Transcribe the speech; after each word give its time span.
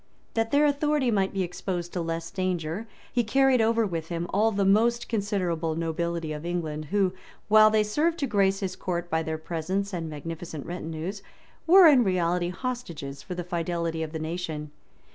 That 0.33 0.49
their 0.49 0.65
authority 0.65 1.11
might 1.11 1.31
be 1.31 1.43
exposed 1.43 1.93
to 1.93 2.01
less 2.01 2.31
danger, 2.31 2.87
he 3.13 3.23
carried 3.23 3.61
over 3.61 3.85
with 3.85 4.07
him 4.07 4.25
all 4.33 4.49
the 4.51 4.65
most 4.65 5.07
considerable 5.07 5.75
nobility 5.75 6.33
of 6.33 6.43
England, 6.43 6.85
who, 6.85 7.13
while 7.49 7.69
they 7.69 7.83
served 7.83 8.17
to 8.17 8.25
grace 8.25 8.61
his 8.61 8.75
court 8.75 9.11
by 9.11 9.21
their 9.21 9.37
presence 9.37 9.93
and 9.93 10.09
magnificent 10.09 10.65
retinues, 10.65 11.21
were 11.67 11.85
in 11.85 12.03
reality 12.03 12.49
hostages 12.49 13.21
for 13.21 13.35
the 13.35 13.43
fidelity 13.43 14.01
of 14.01 14.11
the 14.11 14.17
nation. 14.17 14.71